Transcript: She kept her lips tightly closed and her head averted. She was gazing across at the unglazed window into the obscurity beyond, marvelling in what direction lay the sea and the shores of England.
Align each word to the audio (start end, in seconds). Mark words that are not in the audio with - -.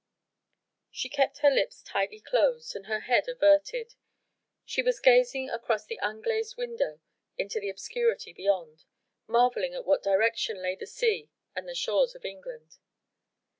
She 0.89 1.09
kept 1.09 1.41
her 1.45 1.51
lips 1.51 1.83
tightly 1.83 2.19
closed 2.19 2.75
and 2.75 2.87
her 2.87 3.01
head 3.01 3.27
averted. 3.29 3.93
She 4.65 4.81
was 4.81 4.99
gazing 4.99 5.51
across 5.51 5.83
at 5.83 5.89
the 5.89 5.99
unglazed 6.01 6.57
window 6.57 7.01
into 7.37 7.59
the 7.59 7.69
obscurity 7.69 8.33
beyond, 8.33 8.85
marvelling 9.27 9.73
in 9.73 9.85
what 9.85 10.01
direction 10.01 10.59
lay 10.59 10.75
the 10.75 10.87
sea 10.87 11.29
and 11.55 11.69
the 11.69 11.75
shores 11.75 12.15
of 12.15 12.25
England. 12.25 12.79